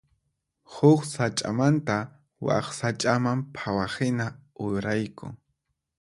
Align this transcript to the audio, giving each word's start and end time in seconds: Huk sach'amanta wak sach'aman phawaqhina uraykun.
Huk 0.73 1.01
sach'amanta 1.09 1.97
wak 2.45 2.67
sach'aman 2.79 3.39
phawaqhina 3.57 4.27
uraykun. 4.65 5.33